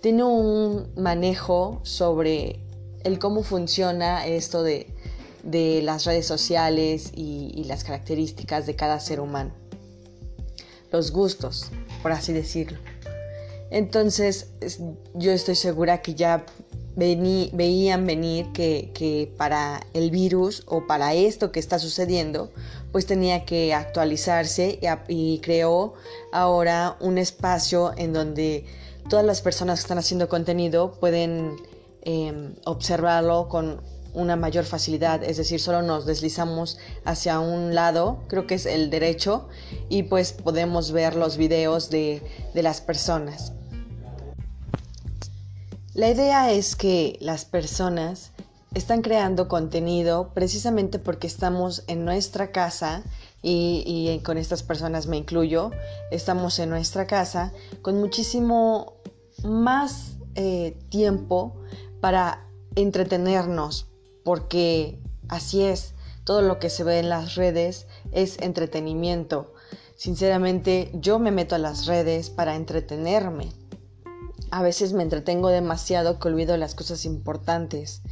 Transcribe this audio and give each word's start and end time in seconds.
tiene 0.00 0.24
un 0.24 0.92
manejo 0.96 1.80
sobre 1.82 2.60
el 3.04 3.18
cómo 3.18 3.42
funciona 3.42 4.26
esto 4.26 4.62
de, 4.62 4.92
las 5.82 6.04
redes 6.04 6.26
sociales 6.26 7.12
y, 7.14 7.64
las 7.64 7.84
características 7.84 8.66
de 8.66 8.74
cada 8.74 8.98
ser 9.00 9.20
humano. 9.20 9.52
Los 10.90 11.12
gustos, 11.12 11.70
por 12.02 12.12
así 12.12 12.32
decirlo. 12.32 12.78
Entonces, 13.70 14.50
yo 15.14 15.32
estoy 15.32 15.54
segura 15.54 16.02
que 16.02 16.14
ya 16.14 16.44
veían 16.96 18.06
venir 18.06 18.52
que, 18.52 19.32
para 19.36 19.80
el 19.92 20.10
virus 20.10 20.62
o 20.66 20.86
para 20.86 21.14
esto 21.14 21.52
que 21.52 21.60
está 21.60 21.78
sucediendo, 21.78 22.50
pues 22.90 23.06
tenía 23.06 23.44
que 23.44 23.74
actualizarse 23.74 24.80
y 25.08 25.38
creó 25.40 25.94
ahora 26.32 26.96
un 27.00 27.18
espacio 27.18 27.92
en 27.96 28.12
donde 28.12 28.64
todas 29.08 29.24
las 29.24 29.40
personas 29.40 29.78
que 29.78 29.82
están 29.82 29.98
haciendo 29.98 30.28
contenido 30.28 30.92
pueden 30.92 31.56
em, 32.02 32.54
observarlo 32.64 33.48
con 33.48 33.80
una 34.14 34.36
mayor 34.36 34.64
facilidad, 34.64 35.22
es 35.22 35.36
decir, 35.36 35.60
solo 35.60 35.82
nos 35.82 36.06
deslizamos 36.06 36.78
hacia 37.04 37.38
un 37.38 37.74
lado, 37.74 38.20
creo 38.28 38.46
que 38.46 38.54
es 38.54 38.64
el 38.64 38.88
derecho, 38.88 39.48
y 39.90 40.04
pues 40.04 40.32
podemos 40.32 40.90
ver 40.90 41.16
los 41.16 41.36
videos 41.36 41.90
de, 41.90 42.22
de 42.54 42.62
las 42.62 42.80
personas. 42.80 43.52
La 45.92 46.08
idea 46.08 46.50
es 46.50 46.76
que 46.76 47.18
las 47.20 47.44
personas 47.44 48.32
están 48.74 49.02
creando 49.02 49.48
contenido 49.48 50.32
precisamente 50.34 50.98
porque 50.98 51.26
estamos 51.26 51.84
en 51.86 52.04
nuestra 52.04 52.52
casa 52.52 53.02
y, 53.48 54.20
con 54.24 54.38
estas 54.38 54.64
personas 54.64 55.06
me 55.06 55.16
incluyo, 55.16 55.70
estamos 56.10 56.58
en 56.58 56.68
nuestra 56.70 57.06
casa 57.06 57.52
con 57.80 58.00
muchísimo 58.00 58.94
más 59.44 60.16
eh, 60.34 60.76
tiempo 60.88 61.54
para 62.00 62.44
entretenernos, 62.74 63.86
porque 64.24 64.98
así 65.28 65.62
es, 65.62 65.94
todo 66.24 66.42
lo 66.42 66.58
que 66.58 66.70
se 66.70 66.82
ve 66.82 66.98
en 66.98 67.08
las 67.08 67.36
redes 67.36 67.86
es 68.10 68.36
entretenimiento. 68.40 69.54
Sinceramente, 69.94 70.90
yo 70.94 71.20
me 71.20 71.30
meto 71.30 71.54
a 71.54 71.58
las 71.58 71.86
redes 71.86 72.30
para 72.30 72.56
entretenerme. 72.56 73.52
A 74.50 74.60
veces 74.62 74.92
me 74.92 75.04
entretengo 75.04 75.50
demasiado 75.50 76.18
que 76.18 76.26
olvido 76.26 76.56
las 76.56 76.74
cosas 76.74 77.04
importantes. 77.04 78.02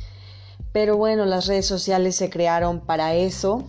Pero 0.72 0.96
bueno, 0.96 1.24
las 1.26 1.46
redes 1.46 1.66
sociales 1.66 2.14
se 2.14 2.30
crearon 2.30 2.80
para 2.80 3.14
eso 3.14 3.64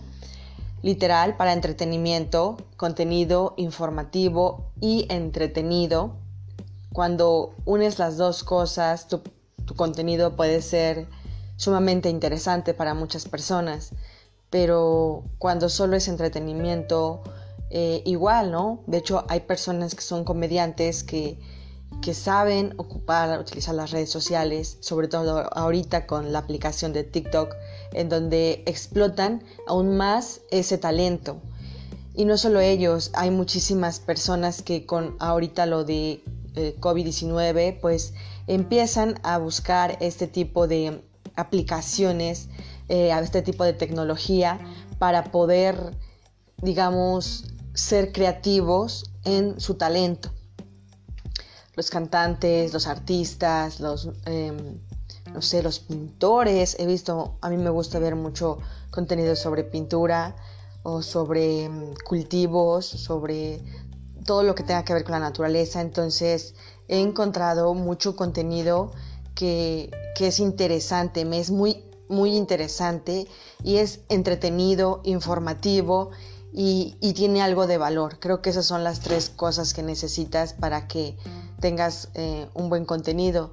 literal 0.82 1.36
para 1.36 1.52
entretenimiento, 1.52 2.56
contenido 2.76 3.54
informativo 3.56 4.70
y 4.80 5.06
entretenido. 5.10 6.16
Cuando 6.92 7.54
unes 7.64 7.98
las 7.98 8.16
dos 8.16 8.44
cosas, 8.44 9.08
tu, 9.08 9.22
contenido 9.74 10.36
puede 10.36 10.62
ser 10.62 11.08
sumamente 11.56 12.08
interesante 12.08 12.72
para 12.74 12.94
muchas 12.94 13.26
personas, 13.26 13.92
pero 14.50 15.24
cuando 15.38 15.68
solo 15.68 15.96
es 15.96 16.08
entretenimiento, 16.08 17.22
eh, 17.70 18.02
igual, 18.04 18.52
¿no? 18.52 18.84
De 18.86 18.98
hecho, 18.98 19.24
hay 19.28 19.40
personas 19.40 19.94
que 19.94 20.02
son 20.02 20.24
comediantes 20.24 21.02
que 21.02 21.38
que 22.02 22.14
saben 22.14 22.74
ocupar, 22.76 23.38
utilizar 23.40 23.74
las 23.74 23.90
redes 23.90 24.10
sociales, 24.10 24.78
sobre 24.80 25.08
todo 25.08 25.52
ahorita 25.52 26.06
con 26.06 26.32
la 26.32 26.38
aplicación 26.40 26.92
de 26.92 27.04
TikTok, 27.04 27.54
en 27.92 28.08
donde 28.08 28.62
explotan 28.66 29.42
aún 29.66 29.96
más 29.96 30.40
ese 30.50 30.78
talento. 30.78 31.40
Y 32.14 32.24
no 32.24 32.38
solo 32.38 32.60
ellos, 32.60 33.10
hay 33.14 33.30
muchísimas 33.30 34.00
personas 34.00 34.62
que 34.62 34.86
con 34.86 35.16
ahorita 35.18 35.66
lo 35.66 35.84
de 35.84 36.22
eh, 36.54 36.76
COVID-19, 36.80 37.80
pues 37.80 38.14
empiezan 38.46 39.18
a 39.22 39.38
buscar 39.38 39.98
este 40.00 40.26
tipo 40.26 40.68
de 40.68 41.02
aplicaciones, 41.34 42.48
eh, 42.88 43.10
este 43.20 43.42
tipo 43.42 43.64
de 43.64 43.72
tecnología 43.72 44.60
para 44.98 45.24
poder, 45.32 45.96
digamos, 46.58 47.44
ser 47.74 48.12
creativos 48.12 49.10
en 49.24 49.60
su 49.60 49.74
talento 49.74 50.35
los 51.76 51.90
cantantes, 51.90 52.72
los 52.72 52.86
artistas, 52.86 53.80
los, 53.80 54.08
em, 54.24 54.78
no 55.32 55.42
sé, 55.42 55.62
los 55.62 55.78
pintores. 55.78 56.76
He 56.80 56.86
visto, 56.86 57.36
a 57.42 57.50
mí 57.50 57.58
me 57.58 57.70
gusta 57.70 57.98
ver 57.98 58.16
mucho 58.16 58.58
contenido 58.90 59.36
sobre 59.36 59.62
pintura 59.62 60.34
o 60.82 61.02
sobre 61.02 61.64
em, 61.64 61.94
cultivos, 62.04 62.86
sobre 62.86 63.60
todo 64.24 64.42
lo 64.42 64.54
que 64.54 64.62
tenga 64.62 64.84
que 64.84 64.94
ver 64.94 65.04
con 65.04 65.12
la 65.12 65.20
naturaleza. 65.20 65.82
Entonces 65.82 66.54
he 66.88 66.98
encontrado 67.00 67.74
mucho 67.74 68.16
contenido 68.16 68.90
que, 69.34 69.90
es 70.18 70.40
interesante, 70.40 71.26
me 71.26 71.38
es 71.38 71.50
muy, 71.50 71.84
muy 72.08 72.34
interesante 72.34 73.26
y 73.62 73.76
es 73.76 74.00
entretenido, 74.08 75.02
informativo 75.04 76.10
y, 76.54 76.96
y, 77.02 77.12
tiene 77.12 77.42
algo 77.42 77.66
de 77.66 77.76
valor. 77.76 78.18
Creo 78.18 78.40
que 78.40 78.48
esas 78.48 78.64
son 78.64 78.82
las 78.82 79.00
tres 79.00 79.28
cosas 79.28 79.74
que 79.74 79.82
necesitas 79.82 80.54
para 80.54 80.88
que 80.88 81.18
tengas 81.60 82.08
eh, 82.14 82.48
un 82.54 82.68
buen 82.68 82.84
contenido. 82.84 83.52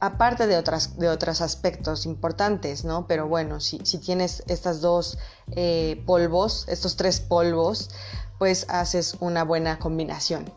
Aparte 0.00 0.46
de, 0.46 0.56
otras, 0.56 0.98
de 0.98 1.08
otros 1.08 1.40
aspectos 1.40 2.06
importantes, 2.06 2.84
¿no? 2.84 3.06
Pero 3.06 3.28
bueno, 3.28 3.60
si, 3.60 3.78
tienes 3.98 4.42
estas 4.46 4.80
dos 4.80 5.18
eh, 5.56 6.02
polvos, 6.06 6.64
estos 6.68 6.96
tres 6.96 7.20
polvos, 7.20 7.90
pues 8.38 8.66
haces 8.68 9.16
una 9.20 9.44
buena 9.44 9.78
combinación. 9.78 10.52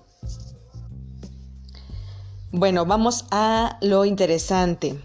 Bueno, 2.51 2.85
vamos 2.85 3.25
a 3.31 3.77
lo 3.81 4.05
interesante. 4.05 5.01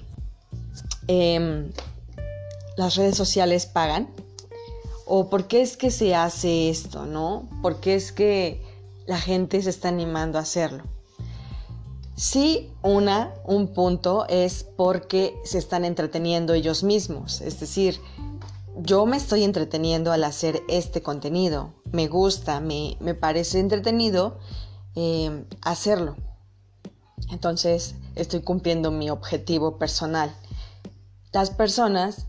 Em, 1.09 1.73
¿Las 2.77 2.95
redes 2.95 3.17
sociales 3.17 3.67
pagan? 3.67 4.09
¿O 5.07 5.29
por 5.29 5.47
qué 5.47 5.61
es 5.63 5.77
que 5.77 5.91
se 5.91 6.15
hace 6.15 6.71
esto, 6.71 7.05
no? 7.05 7.49
¿Por 7.61 7.81
qué 7.81 7.95
es 7.95 8.13
que 8.13 8.63
la 9.07 9.19
gente 9.19 9.61
se 9.61 9.71
está 9.71 9.89
animando 9.89 10.39
a 10.39 10.43
hacerlo? 10.43 10.85
Sí, 12.15 12.71
una, 12.83 13.33
un 13.45 13.69
punto 13.69 14.27
es 14.29 14.65
porque 14.65 15.35
se 15.45 15.59
están 15.59 15.85
entreteniendo 15.85 16.53
ellos 16.53 16.83
mismos. 16.83 17.41
Es 17.41 17.59
decir, 17.59 17.99
yo 18.77 19.07
me 19.07 19.17
estoy 19.17 19.45
entreteniendo 19.45 20.13
al 20.13 20.25
hacer 20.25 20.63
este 20.69 21.03
contenido. 21.03 21.73
Me 21.91 22.09
gusta, 22.09 22.61
me, 22.61 22.97
parece 23.19 23.61
entretenido 23.61 24.39
eh, 24.95 25.45
hacerlo. 25.63 26.17
Entonces 27.31 27.95
estoy 28.15 28.43
cumpliendo 28.43 28.91
mi 28.91 29.09
objetivo 29.09 29.79
personal. 29.79 30.35
Las 31.33 31.51
personas 31.51 32.27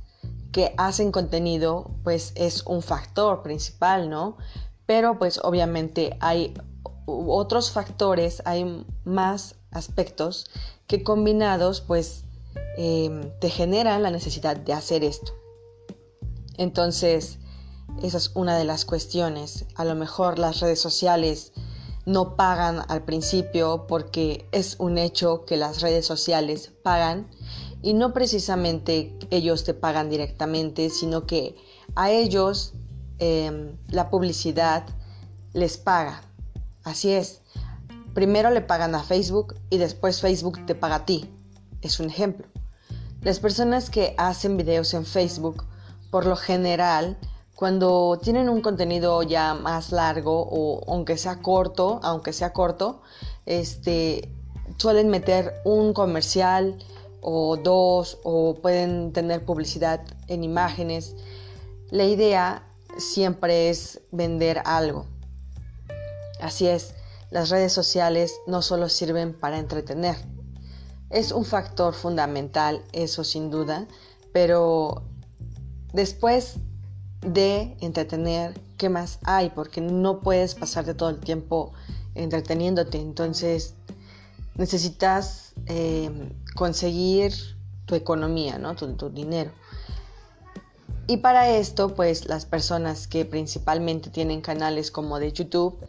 que 0.54 0.74
hacen 0.78 1.12
contenido 1.12 1.92
pues 2.04 2.32
es 2.36 2.64
un 2.66 2.82
factor 2.82 3.42
principal, 3.42 4.10
¿no? 4.10 4.38
Pero 4.86 5.20
pues 5.20 5.40
obviamente 5.44 6.16
hay 6.22 6.54
otros 7.06 7.72
factores, 7.72 8.42
hay 8.46 8.86
más 9.04 9.56
aspectos 9.74 10.48
que 10.88 11.04
combinados 11.04 11.82
pues 11.82 12.24
em, 12.78 13.32
te 13.40 13.50
generan 13.50 14.04
la 14.04 14.12
necesidad 14.12 14.58
de 14.58 14.74
hacer 14.74 15.04
esto. 15.04 15.34
Entonces, 16.58 17.40
esa 18.02 18.18
es 18.18 18.32
una 18.36 18.58
de 18.58 18.64
las 18.64 18.86
cuestiones. 18.86 19.66
A 19.76 19.86
lo 19.86 19.96
mejor 19.96 20.40
las 20.40 20.60
redes 20.60 20.80
sociales 20.80 21.54
no 22.06 22.36
pagan 22.36 22.82
al 22.90 23.04
principio 23.04 23.88
porque 23.88 24.48
es 24.52 24.76
un 24.80 24.98
hecho 24.98 25.46
que 25.46 25.58
las 25.58 25.82
redes 25.82 26.06
sociales 26.06 26.72
pagan 26.84 27.30
y 27.82 27.94
no 27.94 28.14
precisamente 28.14 29.18
ellos 29.30 29.64
te 29.64 29.74
pagan 29.74 30.10
directamente, 30.10 30.90
sino 30.90 31.26
que 31.26 31.56
a 31.96 32.12
ellos 32.12 32.74
em, 33.20 33.78
la 33.90 34.10
publicidad 34.10 34.86
les 35.54 35.78
paga. 35.78 36.24
Así 36.84 37.12
es. 37.12 37.42
Primero 38.14 38.52
le 38.52 38.62
pagan 38.62 38.94
a 38.96 39.04
Facebook 39.04 39.56
y 39.70 39.78
después 39.78 40.22
Facebook 40.22 40.66
te 40.66 40.76
paga 40.76 40.96
a 40.96 41.06
ti. 41.06 41.30
Es 41.82 42.00
un 42.00 42.10
ejemplo. 42.10 42.48
Las 43.22 43.40
personas 43.40 43.90
que 43.90 44.14
hacen 44.18 44.58
videos 44.58 44.94
en 44.94 45.06
Facebook, 45.06 45.66
por 46.12 46.26
lo 46.26 46.36
general, 46.36 47.18
cuando 47.56 48.20
tienen 48.22 48.50
un 48.50 48.62
contenido 48.62 49.24
ya 49.24 49.54
más 49.54 49.92
largo 49.92 50.48
o 50.50 50.84
aunque 50.92 51.18
sea 51.18 51.42
corto, 51.42 52.00
aunque 52.04 52.34
sea 52.34 52.52
corto, 52.52 53.02
este, 53.46 54.30
suelen 54.78 55.10
meter 55.10 55.54
un 55.64 55.94
comercial 55.94 56.78
o 57.22 57.58
dos 57.58 58.20
o 58.24 58.56
pueden 58.56 59.14
tener 59.14 59.46
publicidad 59.46 60.02
en 60.28 60.44
imágenes. 60.44 61.16
La 61.90 62.04
idea 62.04 62.68
siempre 62.98 63.70
es 63.70 64.02
vender 64.12 64.62
algo. 64.66 65.06
Así 66.42 66.68
es, 66.68 66.94
las 67.34 67.50
redes 67.50 67.74
sociales 67.74 68.40
no 68.46 68.62
solo 68.62 68.90
sirven 68.90 69.34
para 69.34 69.58
entretener. 69.58 70.16
Es 71.10 71.32
un 71.32 71.46
factor 71.46 71.96
fundamental, 71.96 72.84
eso 72.92 73.24
sin 73.24 73.50
duda, 73.50 73.88
pero 74.32 75.02
después 75.94 76.58
de 77.22 77.76
entretener, 77.82 78.54
¿qué 78.78 78.88
más 78.90 79.18
hay? 79.24 79.50
Porque 79.50 79.82
no 79.82 80.20
puedes 80.20 80.54
pasarte 80.54 80.94
todo 80.94 81.10
el 81.10 81.20
tiempo 81.20 81.74
entreteniéndote. 82.14 83.00
Entonces, 83.00 83.74
necesitas 84.54 85.54
eh, 85.66 86.12
conseguir 86.54 87.34
tu 87.88 87.96
economía, 87.96 88.60
¿no? 88.60 88.76
Tu, 88.76 88.94
tu, 88.94 89.10
dinero. 89.10 89.52
Y 91.08 91.18
para 91.18 91.50
esto, 91.50 91.96
pues 91.96 92.28
las 92.28 92.46
personas 92.46 93.08
que 93.08 93.26
principalmente 93.26 94.12
tienen 94.12 94.42
canales 94.42 94.92
como 94.92 95.18
de 95.18 95.32
YouTube 95.32 95.80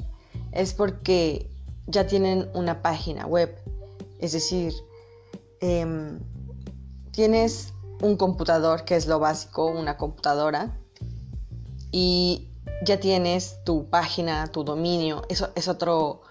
es 0.54 0.72
porque 0.72 1.50
ya 1.86 2.06
tienen 2.06 2.48
una 2.54 2.80
página 2.80 3.26
web. 3.26 3.54
Es 4.18 4.32
decir, 4.32 4.72
em, 5.60 6.20
tienes 7.10 7.74
un 8.00 8.16
computador, 8.16 8.84
que 8.84 8.96
es 8.96 9.06
lo 9.06 9.18
básico, 9.18 9.66
una 9.66 9.96
computadora, 9.96 10.78
y 11.90 12.48
ya 12.84 12.98
tienes 12.98 13.58
tu 13.64 13.88
página, 13.90 14.46
tu 14.48 14.64
dominio. 14.64 15.22
Eso 15.28 15.50
es 15.54 15.68
otro 15.68 16.22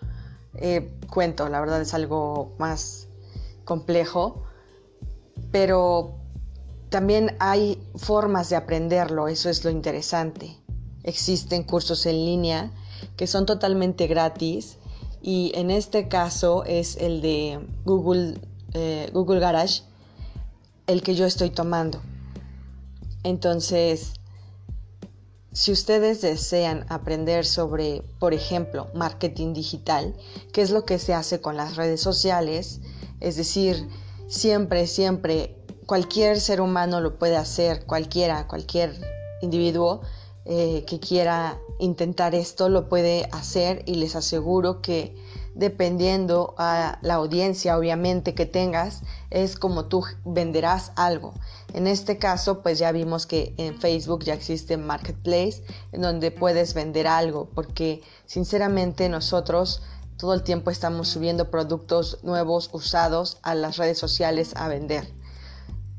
eh, 0.56 0.94
cuento, 1.10 1.50
la 1.50 1.60
verdad 1.60 1.82
es 1.82 1.94
algo 1.94 2.54
más 2.58 3.08
complejo, 3.66 4.44
pero 5.52 6.16
también 6.90 7.36
hay 7.40 7.82
formas 7.96 8.50
de 8.50 8.56
aprenderlo, 8.56 9.28
eso 9.28 9.50
es 9.50 9.64
lo 9.64 9.70
interesante. 9.70 10.58
Existen 11.04 11.64
cursos 11.64 12.06
en 12.06 12.26
línea 12.26 12.72
que 13.18 13.28
son 13.28 13.46
totalmente 13.46 14.08
gratis 14.08 14.78
y 15.22 15.52
en 15.56 15.72
este 15.72 16.08
caso 16.08 16.64
es 16.66 16.98
el 16.98 17.22
de 17.22 17.66
Google, 17.86 18.42
eh, 18.74 19.10
Google 19.14 19.40
Garage 19.40 19.84
el 20.88 21.02
que 21.02 21.16
yo 21.16 21.26
estoy 21.26 21.50
tomando. 21.50 22.02
Entonces, 23.24 24.14
si 25.54 25.72
ustedes 25.72 26.22
desean 26.22 26.86
aprender 26.90 27.46
sobre, 27.46 28.02
por 28.20 28.34
ejemplo, 28.34 28.90
marketing 28.94 29.54
digital, 29.54 30.16
qué 30.52 30.62
es 30.62 30.72
lo 30.72 30.84
que 30.84 31.00
se 31.00 31.14
hace 31.14 31.40
con 31.40 31.56
las 31.56 31.76
redes 31.76 32.02
sociales, 32.02 32.82
es 33.22 33.38
decir, 33.38 33.88
siempre, 34.28 34.88
siempre, 34.88 35.56
cualquier 35.86 36.40
ser 36.42 36.60
humano 36.60 37.00
lo 37.00 37.18
puede 37.18 37.38
hacer, 37.38 37.86
cualquiera, 37.86 38.48
cualquier 38.48 39.00
individuo 39.42 40.02
eh, 40.46 40.84
que 40.86 41.00
quiera 41.00 41.58
intentar 41.80 42.36
esto 42.36 42.68
lo 42.68 42.90
puede 42.90 43.30
hacer 43.32 43.82
y 43.86 43.96
les 43.96 44.16
aseguro 44.16 44.82
que 44.82 45.16
dependiendo 45.56 46.54
a 46.58 47.00
la 47.02 47.16
audiencia 47.16 47.78
obviamente 47.78 48.34
que 48.34 48.46
tengas, 48.46 49.04
es 49.30 49.56
como 49.56 49.86
tú 49.86 50.04
venderás 50.26 50.92
algo. 50.96 51.34
En 51.74 51.88
este 51.88 52.18
caso, 52.18 52.62
pues 52.62 52.80
ya 52.80 52.92
vimos 52.92 53.26
que 53.26 53.54
en 53.58 53.80
Facebook 53.80 54.24
ya 54.24 54.34
existe 54.34 54.78
Marketplace, 54.78 55.64
en 55.92 56.02
donde 56.02 56.32
puedes 56.32 56.74
vender 56.74 57.08
algo, 57.08 57.50
porque 57.54 58.02
sinceramente 58.26 59.10
nosotros 59.10 59.82
todo 60.18 60.34
el 60.34 60.44
tiempo 60.44 60.72
estamos 60.72 61.08
subiendo 61.08 61.50
productos 61.50 62.20
nuevos, 62.24 62.70
usados 62.74 63.38
a 63.44 63.56
las 63.56 63.78
redes 63.78 63.98
sociales 63.98 64.54
a 64.56 64.68
vender. 64.68 65.08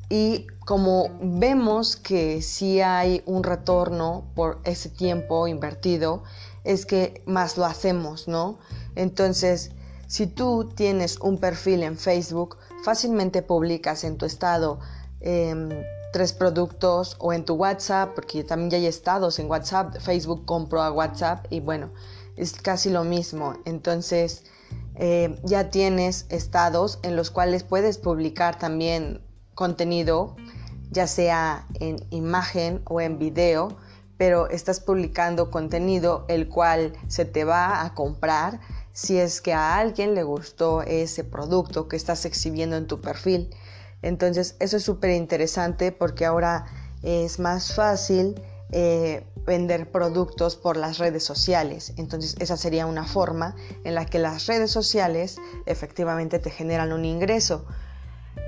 Y 0.08 0.46
como 0.64 1.10
vemos 1.20 1.96
que 1.96 2.42
si 2.42 2.80
hay 2.80 3.22
un 3.26 3.42
retorno 3.42 4.30
por 4.34 4.60
ese 4.64 4.88
tiempo 4.88 5.46
invertido, 5.48 6.22
es 6.64 6.86
que 6.86 7.22
más 7.26 7.56
lo 7.56 7.64
hacemos, 7.64 8.28
¿no? 8.28 8.58
Entonces, 8.96 9.72
si 10.06 10.26
tú 10.26 10.70
tienes 10.74 11.18
un 11.20 11.38
perfil 11.38 11.82
en 11.82 11.98
Facebook, 11.98 12.58
fácilmente 12.84 13.42
publicas 13.42 14.04
en 14.04 14.16
tu 14.16 14.26
estado 14.26 14.78
em, 15.20 15.70
tres 16.12 16.32
productos 16.32 17.16
o 17.18 17.32
en 17.32 17.44
tu 17.44 17.54
WhatsApp, 17.54 18.14
porque 18.14 18.44
también 18.44 18.70
ya 18.70 18.76
hay 18.78 18.86
estados 18.86 19.38
en 19.38 19.50
WhatsApp, 19.50 19.96
Facebook 19.98 20.44
compró 20.44 20.82
a 20.82 20.92
WhatsApp 20.92 21.46
y 21.50 21.60
bueno, 21.60 21.90
es 22.36 22.52
casi 22.52 22.90
lo 22.90 23.04
mismo. 23.04 23.54
Entonces, 23.64 24.44
eh, 24.96 25.38
ya 25.42 25.70
tienes 25.70 26.26
estados 26.28 27.00
en 27.02 27.16
los 27.16 27.30
cuales 27.30 27.64
puedes 27.64 27.98
publicar 27.98 28.58
también 28.58 29.20
contenido, 29.54 30.36
ya 30.90 31.06
sea 31.06 31.66
en 31.80 31.96
imagen 32.10 32.82
o 32.84 33.00
en 33.00 33.18
video, 33.18 33.76
pero 34.16 34.48
estás 34.48 34.80
publicando 34.80 35.50
contenido 35.50 36.24
el 36.28 36.48
cual 36.48 36.92
se 37.08 37.24
te 37.24 37.44
va 37.44 37.84
a 37.84 37.94
comprar 37.94 38.60
si 38.92 39.18
es 39.18 39.40
que 39.40 39.52
a 39.52 39.76
alguien 39.76 40.14
le 40.14 40.22
gustó 40.22 40.82
ese 40.82 41.24
producto 41.24 41.88
que 41.88 41.96
estás 41.96 42.24
exhibiendo 42.24 42.76
en 42.76 42.86
tu 42.86 43.00
perfil. 43.00 43.50
Entonces 44.02 44.54
eso 44.60 44.76
es 44.76 44.84
súper 44.84 45.10
interesante 45.10 45.90
porque 45.90 46.26
ahora 46.26 46.66
es 47.02 47.38
más 47.38 47.74
fácil 47.74 48.40
eh, 48.70 49.26
vender 49.46 49.90
productos 49.90 50.56
por 50.56 50.76
las 50.76 50.98
redes 50.98 51.24
sociales. 51.24 51.92
Entonces 51.96 52.36
esa 52.38 52.56
sería 52.56 52.86
una 52.86 53.04
forma 53.04 53.56
en 53.82 53.94
la 53.94 54.06
que 54.06 54.18
las 54.18 54.46
redes 54.46 54.70
sociales 54.70 55.36
efectivamente 55.66 56.38
te 56.38 56.50
generan 56.50 56.92
un 56.92 57.04
ingreso. 57.04 57.66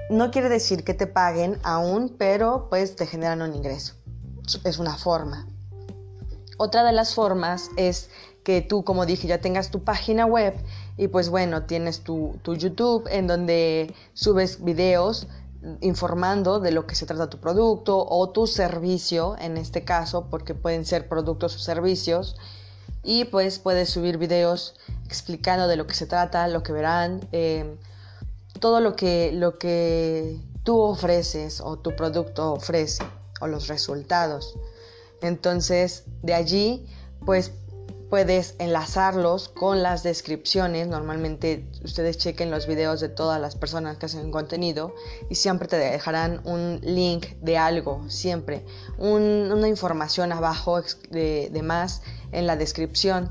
No 0.09 0.31
quiere 0.31 0.49
decir 0.49 0.85
que 0.85 0.95
te 0.95 1.09
paguen 1.09 1.59
aún, 1.65 2.15
pero 2.17 2.69
pues 2.71 2.95
te 2.95 3.07
generan 3.07 3.43
un 3.43 3.55
ingreso. 3.55 3.95
Es 4.63 4.79
una 4.79 4.97
forma. 4.97 5.49
Otra 6.59 6.85
de 6.85 6.93
las 6.93 7.15
formas 7.15 7.71
es 7.77 8.09
que 8.45 8.63
tú, 8.63 8.85
como 8.85 9.05
dije, 9.05 9.27
ya 9.27 9.41
tengas 9.41 9.73
tu 9.73 9.83
página 9.83 10.25
web 10.25 10.55
y 10.97 11.09
pues 11.09 11.29
bueno, 11.29 11.65
tienes 11.65 12.03
tu, 12.03 12.39
YouTube 12.45 13.09
en 13.11 13.27
donde 13.27 13.93
subes 14.15 14.63
videos 14.63 15.27
informando 15.81 16.61
de 16.61 16.71
lo 16.71 16.87
que 16.87 16.95
se 16.95 17.07
trata 17.07 17.29
tu 17.29 17.39
producto 17.39 18.07
o 18.09 18.31
tu 18.31 18.47
servicio, 18.47 19.35
en 19.41 19.57
este 19.57 19.83
caso, 19.83 20.29
porque 20.31 20.55
pueden 20.55 20.85
ser 20.85 21.09
productos 21.09 21.57
o 21.57 21.59
servicios. 21.59 22.37
Y 23.03 23.25
pues 23.25 23.59
puedes 23.59 23.91
subir 23.91 24.19
videos 24.19 24.77
explicando 25.05 25.67
de 25.67 25.75
lo 25.75 25.89
que 25.89 25.95
se 25.95 26.07
trata, 26.07 26.47
lo 26.47 26.63
que 26.63 26.73
verán, 26.73 27.29
eh, 27.33 27.77
todo 28.59 28.81
lo 28.81 28.97
que, 28.97 29.33
lo 29.33 29.59
que 29.59 30.41
tú 30.63 30.81
ofreces 30.81 31.61
o 31.61 31.79
tu 31.79 31.95
producto 31.95 32.53
ofrece 32.53 33.05
o 33.41 33.47
los 33.47 33.69
resultados. 33.69 34.59
Entonces, 35.23 36.05
de 36.23 36.35
allí, 36.35 36.87
pues 37.25 37.53
puedes 38.09 38.55
enlazarlos 38.59 39.49
con 39.49 39.83
las 39.83 40.03
descripciones. 40.03 40.87
Normalmente 40.87 41.69
ustedes 41.85 42.19
chequen 42.19 42.51
los 42.51 42.67
videos 42.67 43.01
de 43.01 43.09
todas 43.09 43.41
las 43.41 43.57
personas 43.57 43.97
que 43.97 44.07
hacen 44.07 44.31
contenido 44.31 44.95
y 45.29 45.35
siempre 45.35 45.69
te 45.69 45.77
dejarán 45.77 46.41
un 46.45 46.81
link 46.83 47.27
de 47.41 47.59
algo, 47.59 48.05
siempre. 48.09 48.65
una 48.99 49.69
información 49.69 50.33
abajo 50.33 50.83
de, 51.11 51.51
de, 51.51 51.63
más 51.63 52.03
en 52.33 52.47
la 52.47 52.57
descripción. 52.57 53.31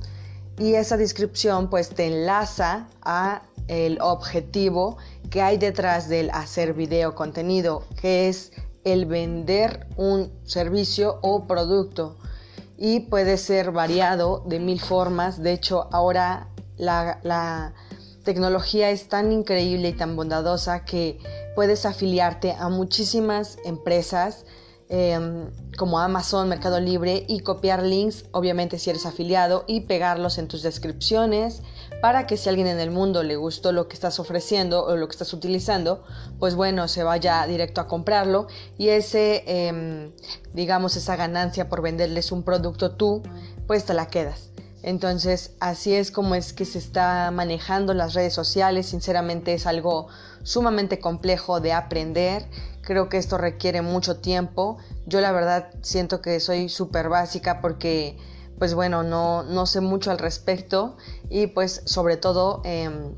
Y 0.57 0.75
esa 0.75 0.97
descripción 0.97 1.69
pues 1.69 1.89
te 1.89 2.07
enlaza 2.07 2.87
a 3.01 3.43
el 3.67 3.99
objetivo 4.01 4.97
que 5.29 5.41
hay 5.41 5.57
detrás 5.57 6.07
del 6.07 6.29
hacer 6.31 6.73
video 6.73 7.15
contenido, 7.15 7.83
que 7.99 8.29
es 8.29 8.51
el 8.83 9.05
vender 9.05 9.87
un 9.97 10.31
servicio 10.45 11.19
o 11.21 11.47
producto 11.47 12.15
y 12.77 13.01
puede 13.01 13.37
ser 13.37 13.71
variado 13.71 14.43
de 14.45 14.59
mil 14.59 14.79
formas. 14.79 15.41
De 15.41 15.53
hecho, 15.53 15.87
ahora 15.91 16.47
la, 16.77 17.73
tecnología 18.23 18.89
es 18.89 19.07
tan 19.07 19.31
increíble 19.31 19.89
y 19.89 19.93
tan 19.93 20.15
bondadosa 20.15 20.83
que 20.83 21.19
puedes 21.53 21.85
afiliarte 21.85 22.53
a 22.53 22.69
muchísimas 22.69 23.59
empresas 23.65 24.45
em, 24.89 25.49
como 25.77 25.99
Amazon, 25.99 26.47
Mercado 26.49 26.79
Libre 26.79 27.25
y 27.27 27.39
copiar 27.41 27.83
links, 27.83 28.25
obviamente 28.31 28.79
si 28.79 28.89
eres 28.89 29.05
afiliado, 29.05 29.63
y 29.67 29.81
pegarlos 29.81 30.37
en 30.37 30.47
tus 30.47 30.61
descripciones 30.61 31.61
para 32.01 32.27
que 32.27 32.37
si 32.37 32.49
a 32.49 32.51
alguien 32.51 32.67
en 32.67 32.79
el 32.79 32.91
mundo 32.91 33.23
le 33.23 33.35
gustó 33.35 33.71
lo 33.71 33.87
que 33.87 33.95
estás 33.95 34.19
ofreciendo 34.19 34.85
o 34.85 34.95
lo 34.95 35.07
que 35.07 35.13
estás 35.13 35.33
utilizando, 35.33 36.03
pues 36.39 36.55
bueno, 36.55 36.87
se 36.87 37.03
vaya 37.03 37.45
directo 37.47 37.81
a 37.81 37.87
comprarlo 37.87 38.47
y 38.77 38.89
ese, 38.89 39.43
em, 39.47 40.11
digamos, 40.53 40.95
esa 40.95 41.15
ganancia 41.15 41.67
por 41.69 41.81
venderles 41.81 42.31
un 42.31 42.43
producto 42.43 42.91
tú, 42.91 43.23
pues 43.67 43.85
te 43.85 43.93
la 43.93 44.07
quedas. 44.07 44.54
Entonces, 44.85 45.55
así 45.59 45.95
es 45.95 46.11
como 46.11 46.35
es 46.35 46.53
que 46.53 46.63
se 46.63 46.77
está 46.77 47.31
manejando 47.31 47.95
las 47.95 48.13
redes 48.13 48.35
sociales. 48.35 48.85
Sinceramente 48.85 49.55
es 49.55 49.65
algo 49.65 50.09
sumamente 50.43 50.99
complejo 50.99 51.59
de 51.59 51.73
aprender. 51.73 52.45
Creo 52.81 53.09
que 53.09 53.17
esto 53.17 53.39
requiere 53.39 53.81
mucho 53.81 54.17
tiempo. 54.17 54.77
Yo 55.07 55.21
la 55.21 55.31
verdad 55.31 55.71
siento 55.81 56.21
que 56.21 56.39
soy 56.39 56.69
súper 56.69 57.09
básica 57.09 57.61
porque 57.61 58.15
pues 58.59 58.75
bueno, 58.75 59.01
no, 59.01 59.41
no 59.41 59.65
sé 59.65 59.81
mucho 59.81 60.11
al 60.11 60.19
respecto 60.19 60.97
y 61.31 61.47
pues 61.47 61.81
sobre 61.85 62.15
todo 62.15 62.61
em, 62.63 63.15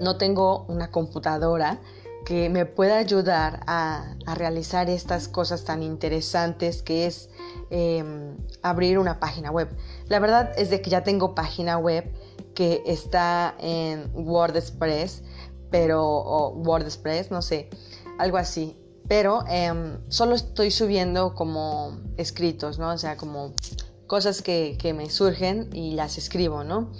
no 0.00 0.18
tengo 0.18 0.64
una 0.66 0.90
computadora 0.90 1.80
que 2.26 2.50
me 2.50 2.66
pueda 2.66 2.98
ayudar 2.98 3.60
a, 3.68 4.16
realizar 4.34 4.90
estas 4.90 5.28
cosas 5.28 5.62
tan 5.62 5.84
interesantes 5.84 6.82
que 6.82 7.06
es 7.06 7.30
em, 7.70 8.36
abrir 8.62 8.98
una 8.98 9.20
página 9.20 9.50
web. 9.50 9.68
La 10.08 10.18
verdad 10.18 10.52
es 10.56 10.70
de 10.70 10.80
que 10.80 10.90
ya 10.90 11.02
tengo 11.02 11.34
página 11.34 11.78
web 11.78 12.10
que 12.54 12.82
está 12.86 13.54
en 13.58 14.10
WordPress, 14.14 15.22
pero 15.70 16.04
o 16.04 16.50
WordPress, 16.50 17.30
no 17.30 17.42
sé, 17.42 17.68
algo 18.18 18.38
así. 18.38 18.76
Pero 19.08 19.44
em, 19.48 19.98
solo 20.08 20.34
estoy 20.34 20.70
subiendo 20.70 21.34
como 21.34 21.98
escritos, 22.16 22.78
¿no? 22.78 22.90
O 22.90 22.98
sea, 22.98 23.16
como 23.16 23.52
cosas 24.06 24.42
que, 24.42 24.76
me 24.96 25.10
surgen 25.10 25.70
y 25.72 25.92
las 25.92 26.18
escribo, 26.18 26.64
¿no? 26.64 26.92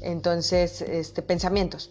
Entonces, 0.00 0.82
este, 0.82 1.22
pensamientos. 1.22 1.90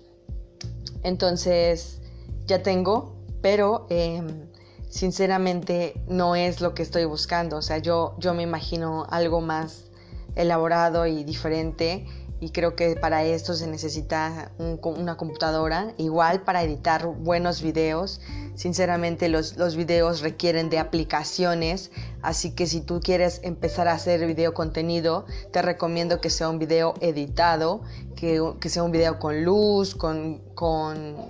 Entonces, 1.04 2.02
ya 2.46 2.64
tengo, 2.64 3.16
pero 3.42 3.88
em, 3.90 4.48
sinceramente 4.94 5.96
no 6.08 6.36
es 6.36 6.62
lo 6.62 6.76
que 6.76 6.84
estoy 6.84 7.06
buscando. 7.06 7.58
O 7.58 7.62
sea, 7.64 7.80
yo, 7.80 8.16
yo 8.20 8.36
me 8.36 8.44
imagino 8.44 9.08
algo 9.10 9.42
más 9.42 9.86
elaborado 10.36 11.08
y 11.08 11.24
diferente 11.24 12.06
y 12.44 12.50
creo 12.50 12.76
que 12.76 12.98
para 12.98 13.24
esto 13.24 13.54
se 13.54 13.68
necesita 13.68 14.52
una 14.58 15.16
computadora, 15.16 15.94
igual 15.98 16.42
para 16.42 16.62
editar 16.62 17.08
buenos 17.08 17.62
videos. 17.62 18.20
Sinceramente 18.56 19.30
los, 19.30 19.56
los, 19.56 19.78
videos 19.78 20.20
requieren 20.20 20.70
de 20.70 20.78
aplicaciones, 20.78 21.90
así 22.22 22.52
que 22.52 22.68
si 22.68 22.82
tú 22.82 23.00
quieres 23.00 23.40
empezar 23.44 23.88
a 23.88 23.94
hacer 23.94 24.28
video 24.28 24.54
contenido, 24.54 25.26
te 25.52 25.62
recomiendo 25.62 26.20
que 26.20 26.30
sea 26.30 26.50
un 26.50 26.60
video 26.60 26.96
editado, 27.00 27.82
que, 28.18 28.44
que 28.60 28.68
sea 28.68 28.84
un 28.84 28.92
video 28.92 29.20
con 29.20 29.46
luz, 29.46 29.96
con, 29.96 30.40
con 30.54 31.30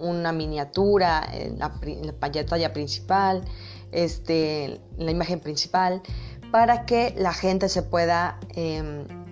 una 0.00 0.32
miniatura 0.32 1.22
en 1.34 1.58
la, 1.58 1.78
pantalla 2.18 2.72
principal, 2.72 3.44
este, 3.92 4.80
la 4.96 5.10
imagen 5.10 5.38
principal, 5.38 6.00
para 6.50 6.86
que 6.86 7.12
la 7.18 7.34
gente 7.34 7.68
se 7.68 7.82
pueda... 7.82 8.40
Em, 8.54 9.25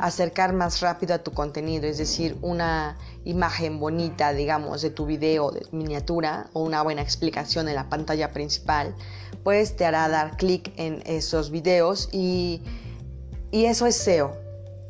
acercar 0.00 0.52
más 0.52 0.80
rápido 0.80 1.14
a 1.14 1.18
tu 1.18 1.32
contenido, 1.32 1.86
es 1.86 1.98
decir, 1.98 2.36
una 2.40 2.98
imagen 3.24 3.78
bonita, 3.78 4.32
digamos, 4.32 4.82
de 4.82 4.90
tu 4.90 5.06
video 5.06 5.50
de 5.50 5.66
miniatura 5.72 6.48
o 6.52 6.62
una 6.62 6.82
buena 6.82 7.02
explicación 7.02 7.68
en 7.68 7.74
la 7.74 7.88
pantalla 7.88 8.32
principal, 8.32 8.94
pues 9.44 9.76
te 9.76 9.84
hará 9.84 10.08
dar 10.08 10.36
clic 10.36 10.72
en 10.76 11.02
esos 11.04 11.50
videos. 11.50 12.08
Y, 12.12 12.62
y 13.50 13.66
eso 13.66 13.86
es 13.86 13.96
SEO. 13.96 14.36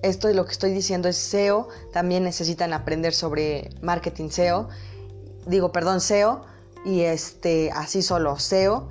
Esto 0.02 0.29
de 0.29 0.35
lo 0.35 0.47
que 0.47 0.52
estoy 0.52 0.73
diciendo 0.73 1.09
es 1.09 1.17
SEO, 1.17 1.69
también 1.93 2.23
necesitan 2.23 2.73
aprender 2.73 3.12
sobre 3.12 3.71
marketing 3.83 4.31
SEO, 4.31 4.69
digo, 5.47 5.73
perdón, 5.73 6.00
SEO, 6.00 6.45
y 6.85 7.00
este, 7.02 7.71
así 7.73 8.00
solo 8.02 8.38
SEO 8.38 8.88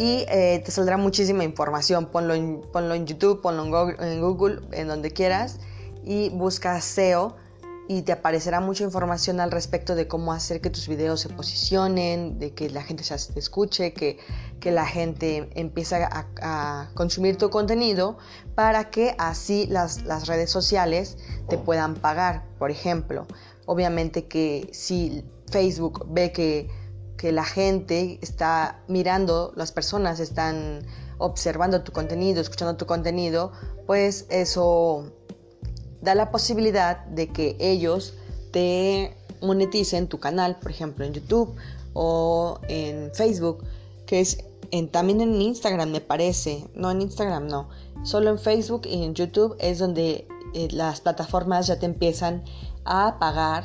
y 0.00 0.24
eh, 0.30 0.62
te 0.64 0.70
saldrá 0.70 0.96
muchísima 0.96 1.44
información. 1.44 2.06
Ponlo 2.06 2.32
en, 2.32 2.62
ponlo 2.72 2.94
en 2.94 3.06
YouTube, 3.06 3.42
ponlo 3.42 3.64
en 4.00 4.20
Google, 4.22 4.60
en 4.72 4.88
donde 4.88 5.10
quieras 5.10 5.58
y 6.02 6.30
busca 6.30 6.80
SEO 6.80 7.36
y 7.86 8.00
te 8.00 8.12
aparecerá 8.12 8.60
mucha 8.60 8.82
información 8.82 9.40
al 9.40 9.50
respecto 9.50 9.94
de 9.94 10.08
cómo 10.08 10.32
hacer 10.32 10.62
que 10.62 10.70
tus 10.70 10.88
videos 10.88 11.20
se 11.20 11.28
posicionen, 11.28 12.38
de 12.38 12.54
que 12.54 12.70
la 12.70 12.82
gente 12.82 13.04
se 13.04 13.14
escuche, 13.38 13.92
que, 13.92 14.16
que 14.58 14.70
la 14.70 14.86
gente 14.86 15.50
empiece 15.54 15.96
a, 15.96 16.26
a, 16.40 16.88
consumir 16.94 17.36
tu 17.36 17.50
contenido 17.50 18.16
para 18.54 18.88
que 18.88 19.14
así 19.18 19.66
las, 19.66 20.04
las 20.04 20.28
redes 20.28 20.48
sociales 20.50 21.18
te 21.50 21.58
puedan 21.58 21.94
pagar. 21.94 22.46
Por 22.58 22.70
ejemplo, 22.70 23.26
obviamente 23.66 24.24
que 24.28 24.70
si 24.72 25.24
Facebook 25.50 26.06
ve 26.08 26.32
que 26.32 26.70
que 27.20 27.32
la 27.32 27.44
gente 27.44 28.18
está 28.22 28.80
mirando, 28.88 29.52
las 29.54 29.72
personas 29.72 30.20
están 30.20 30.86
observando 31.18 31.82
tu 31.82 31.92
contenido, 31.92 32.40
escuchando 32.40 32.78
tu 32.78 32.86
contenido, 32.86 33.52
pues 33.86 34.24
eso 34.30 35.04
da 36.00 36.14
la 36.14 36.30
posibilidad 36.30 37.04
de 37.04 37.28
que 37.28 37.58
ellos 37.60 38.14
te 38.52 39.14
moneticen 39.42 40.08
tu 40.08 40.18
canal, 40.18 40.58
por 40.60 40.70
ejemplo, 40.70 41.04
en 41.04 41.12
YouTube 41.12 41.54
o 41.92 42.58
en 42.68 43.12
Facebook, 43.12 43.64
que 44.06 44.20
es 44.20 44.38
también 44.90 45.20
en 45.20 45.42
Instagram 45.42 45.90
me 45.90 46.00
parece, 46.00 46.64
no 46.74 46.90
en 46.90 47.02
Instagram 47.02 47.48
no, 47.48 47.68
solo 48.02 48.30
en 48.30 48.38
Facebook 48.38 48.86
y 48.86 49.04
en 49.04 49.14
YouTube 49.14 49.56
es 49.58 49.78
donde 49.78 50.26
eh, 50.54 50.68
las 50.70 51.02
plataformas 51.02 51.66
ya 51.66 51.78
te 51.78 51.84
empiezan 51.84 52.42
a 52.86 53.18
pagar 53.18 53.64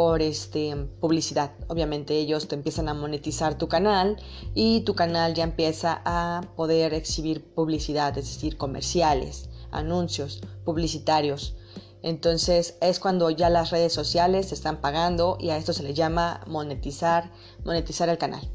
por 0.00 0.22
este, 0.22 0.74
publicidad. 0.98 1.52
Obviamente 1.68 2.16
ellos 2.16 2.48
te 2.48 2.54
empiezan 2.54 2.88
a 2.88 2.94
monetizar 2.94 3.58
tu 3.58 3.68
canal 3.68 4.16
y 4.54 4.80
tu 4.80 4.94
canal 4.94 5.34
ya 5.34 5.44
empieza 5.44 6.00
a 6.06 6.40
poder 6.56 6.94
exhibir 6.94 7.44
publicidad, 7.52 8.16
es 8.16 8.24
decir, 8.24 8.56
comerciales, 8.56 9.50
anuncios 9.70 10.40
publicitarios. 10.64 11.54
Entonces 12.02 12.78
es 12.80 12.98
cuando 12.98 13.28
ya 13.28 13.50
las 13.50 13.72
redes 13.72 13.92
sociales 13.92 14.48
te 14.48 14.54
están 14.54 14.80
pagando 14.80 15.36
y 15.38 15.50
a 15.50 15.58
esto 15.58 15.74
se 15.74 15.82
le 15.82 15.92
llama 15.92 16.40
monetizar, 16.46 17.30
monetizar 17.62 18.08
el 18.08 18.16
canal. 18.16 18.48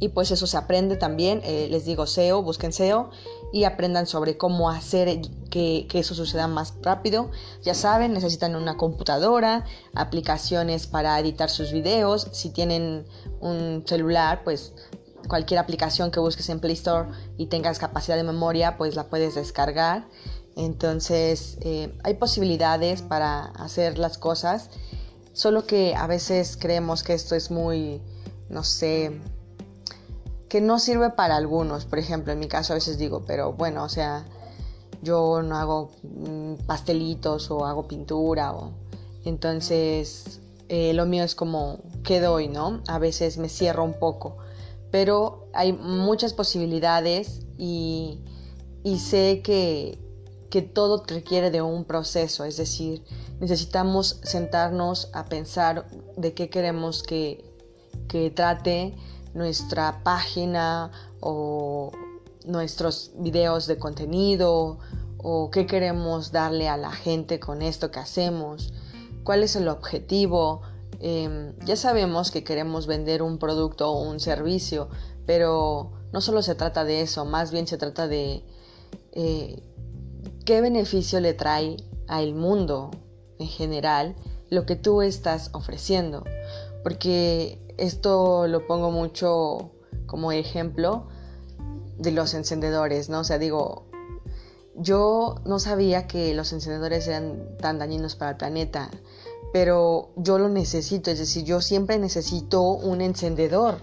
Y 0.00 0.08
pues 0.08 0.32
eso 0.32 0.48
se 0.48 0.56
aprende 0.56 0.96
también, 0.96 1.42
eh, 1.44 1.68
les 1.70 1.84
digo 1.84 2.06
SEO, 2.06 2.42
busquen 2.42 2.72
SEO 2.72 3.10
y 3.52 3.64
aprendan 3.64 4.06
sobre 4.06 4.36
cómo 4.36 4.70
hacer 4.70 5.20
que, 5.50 5.86
eso 5.92 6.14
suceda 6.14 6.46
más 6.46 6.74
rápido. 6.82 7.30
Ya 7.62 7.74
saben, 7.74 8.12
necesitan 8.12 8.54
una 8.54 8.76
computadora, 8.76 9.64
aplicaciones 9.94 10.86
para 10.86 11.18
editar 11.18 11.50
sus 11.50 11.72
videos. 11.72 12.28
Si 12.32 12.50
tienen 12.50 13.04
un 13.40 13.84
celular, 13.86 14.42
pues 14.44 14.72
cualquier 15.28 15.58
aplicación 15.58 16.10
que 16.10 16.20
busques 16.20 16.48
en 16.48 16.60
Play 16.60 16.74
Store 16.74 17.08
y 17.36 17.46
tengas 17.46 17.78
capacidad 17.78 18.16
de 18.16 18.24
memoria, 18.24 18.76
pues 18.78 18.94
la 18.94 19.08
puedes 19.08 19.34
descargar. 19.34 20.06
Entonces, 20.56 21.58
eh, 21.60 21.96
hay 22.02 22.14
posibilidades 22.14 23.02
para 23.02 23.46
hacer 23.46 23.98
las 23.98 24.18
cosas, 24.18 24.70
solo 25.32 25.66
que 25.66 25.94
a 25.94 26.06
veces 26.06 26.56
creemos 26.56 27.02
que 27.02 27.14
esto 27.14 27.34
es 27.34 27.50
muy, 27.50 28.02
no 28.48 28.64
sé, 28.64 29.20
que 30.50 30.60
no 30.60 30.80
sirve 30.80 31.10
para 31.10 31.36
algunos. 31.36 31.86
Por 31.86 32.00
ejemplo, 32.00 32.32
en 32.32 32.40
mi 32.40 32.48
caso 32.48 32.74
a 32.74 32.76
veces 32.76 32.98
digo, 32.98 33.22
pero 33.24 33.52
bueno, 33.52 33.84
o 33.84 33.88
sea, 33.88 34.26
yo 35.00 35.42
no 35.42 35.56
hago 35.56 35.92
mm, 36.02 36.66
pastelitos 36.66 37.50
o 37.50 37.64
hago 37.64 37.86
pintura 37.86 38.52
o 38.52 38.72
entonces 39.24 40.40
eh, 40.68 40.92
lo 40.92 41.06
mío 41.06 41.22
es 41.22 41.36
como 41.36 41.78
que 42.02 42.20
doy, 42.20 42.48
¿no? 42.48 42.82
A 42.88 42.98
veces 42.98 43.38
me 43.38 43.48
cierro 43.48 43.84
un 43.84 43.94
poco, 43.94 44.38
pero 44.90 45.46
hay 45.54 45.72
muchas 45.72 46.34
posibilidades 46.34 47.42
y, 47.56 48.20
y 48.82 48.98
sé 48.98 49.42
que, 49.44 49.98
que 50.50 50.62
todo 50.62 51.04
requiere 51.06 51.52
de 51.52 51.62
un 51.62 51.84
proceso, 51.84 52.44
es 52.44 52.56
decir, 52.56 53.04
necesitamos 53.38 54.18
sentarnos 54.24 55.10
a 55.12 55.26
pensar 55.26 55.86
de 56.16 56.34
qué 56.34 56.50
queremos 56.50 57.04
que, 57.04 57.44
que 58.08 58.30
trate 58.30 58.96
nuestra 59.34 60.02
página 60.02 60.90
o 61.20 61.92
nuestros 62.44 63.12
videos 63.16 63.66
de 63.66 63.78
contenido 63.78 64.78
o 65.18 65.50
qué 65.50 65.66
queremos 65.66 66.32
darle 66.32 66.68
a 66.68 66.76
la 66.76 66.92
gente 66.92 67.38
con 67.38 67.62
esto 67.62 67.90
que 67.90 68.00
hacemos, 68.00 68.72
cuál 69.24 69.42
es 69.42 69.56
el 69.56 69.68
objetivo. 69.68 70.62
Em, 71.00 71.54
ya 71.64 71.76
sabemos 71.76 72.30
que 72.30 72.44
queremos 72.44 72.86
vender 72.86 73.22
un 73.22 73.38
producto 73.38 73.90
o 73.90 74.02
un 74.02 74.20
servicio, 74.20 74.88
pero 75.26 75.92
no 76.12 76.20
solo 76.20 76.42
se 76.42 76.54
trata 76.54 76.84
de 76.84 77.02
eso, 77.02 77.24
más 77.24 77.50
bien 77.50 77.66
se 77.66 77.76
trata 77.76 78.08
de 78.08 78.42
eh, 79.12 79.62
qué 80.44 80.60
beneficio 80.60 81.20
le 81.20 81.34
trae 81.34 81.76
al 82.08 82.34
mundo 82.34 82.90
en 83.38 83.48
general 83.48 84.16
lo 84.50 84.66
que 84.66 84.76
tú 84.76 85.02
estás 85.02 85.50
ofreciendo. 85.52 86.24
Porque 86.82 87.58
esto 87.76 88.46
lo 88.46 88.66
pongo 88.66 88.90
mucho 88.90 89.70
como 90.06 90.32
ejemplo 90.32 91.06
de 91.98 92.12
los 92.12 92.34
encendedores, 92.34 93.08
¿no? 93.08 93.20
O 93.20 93.24
sea, 93.24 93.38
digo, 93.38 93.84
yo 94.74 95.36
no 95.44 95.58
sabía 95.58 96.06
que 96.06 96.34
los 96.34 96.52
encendedores 96.52 97.06
eran 97.06 97.56
tan 97.58 97.78
dañinos 97.78 98.16
para 98.16 98.32
el 98.32 98.36
planeta, 98.38 98.90
pero 99.52 100.10
yo 100.16 100.38
lo 100.38 100.48
necesito, 100.48 101.10
es 101.10 101.18
decir, 101.18 101.44
yo 101.44 101.60
siempre 101.60 101.98
necesito 101.98 102.62
un 102.62 103.00
encendedor. 103.00 103.78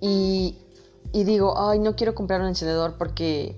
Y, 0.00 0.58
y 1.12 1.24
digo, 1.24 1.54
ay, 1.58 1.78
no 1.78 1.96
quiero 1.96 2.14
comprar 2.14 2.40
un 2.40 2.48
encendedor 2.48 2.96
porque, 2.98 3.56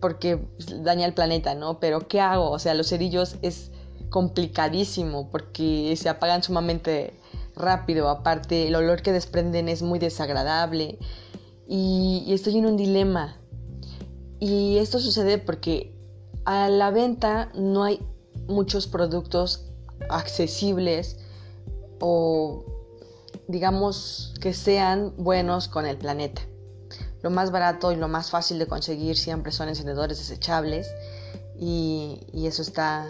porque 0.00 0.46
daña 0.82 1.06
el 1.06 1.14
planeta, 1.14 1.54
¿no? 1.54 1.80
Pero 1.80 2.06
¿qué 2.08 2.20
hago? 2.20 2.50
O 2.50 2.58
sea, 2.58 2.74
los 2.74 2.88
cerillos 2.88 3.36
es 3.42 3.70
complicadísimo 4.10 5.30
porque 5.30 5.94
se 5.96 6.08
apagan 6.08 6.42
sumamente 6.42 7.17
rápido, 7.58 8.08
aparte 8.08 8.68
el 8.68 8.74
olor 8.74 9.02
que 9.02 9.12
desprenden 9.12 9.68
es 9.68 9.82
muy 9.82 9.98
desagradable 9.98 10.98
y, 11.68 12.24
estoy 12.28 12.58
en 12.58 12.66
un 12.66 12.76
dilema. 12.76 13.36
Y 14.40 14.78
esto 14.78 14.98
sucede 15.00 15.38
porque 15.38 15.94
a 16.44 16.68
la 16.68 16.90
venta 16.90 17.50
no 17.54 17.84
hay 17.84 18.00
muchos 18.46 18.86
productos 18.86 19.66
accesibles 20.08 21.18
o 22.00 22.64
digamos 23.48 24.32
que 24.40 24.54
sean 24.54 25.12
buenos 25.18 25.68
con 25.68 25.86
el 25.86 25.98
planeta. 25.98 26.42
Lo 27.20 27.30
más 27.30 27.50
barato 27.50 27.92
y 27.92 27.96
lo 27.96 28.08
más 28.08 28.30
fácil 28.30 28.58
de 28.58 28.66
conseguir 28.66 29.16
siempre 29.16 29.52
son 29.52 29.68
encendedores 29.68 30.18
desechables 30.18 30.88
y, 31.58 32.20
y 32.32 32.46
eso 32.46 32.62
está 32.62 33.06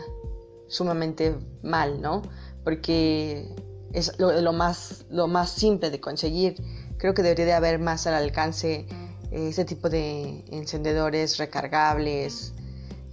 sumamente 0.67 1.37
mal, 1.63 2.01
¿no? 2.01 2.23
Porque 2.65 3.55
es 3.93 4.13
lo, 4.19 4.53
más, 4.53 5.05
lo 5.11 5.27
más 5.29 5.51
simple 5.51 5.91
de 5.91 6.01
conseguir. 6.01 6.57
Creo 6.99 7.15
que 7.15 7.23
debería 7.23 7.47
de 7.47 7.53
haber 7.53 7.79
más 7.79 8.07
al 8.07 8.15
alcance 8.15 8.87
eh, 9.31 9.49
este 9.49 9.65
tipo 9.65 9.89
de 9.89 10.45
encendedores 10.51 11.39
recargables, 11.39 12.53